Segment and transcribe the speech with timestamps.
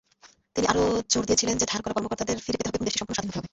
[0.53, 3.31] তিনি আরও জোর দিয়েছিলেন যে ধার করা কর্মকর্তাদের ফিরে যেতে হবে এবং দেশটি সম্পূর্ণ স্বাধীন
[3.31, 3.49] হতে হবে।